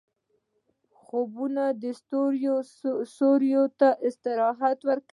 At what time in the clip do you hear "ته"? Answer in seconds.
3.79-3.89